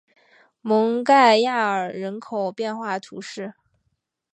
[0.61, 3.53] 蒙盖亚尔人口变化图示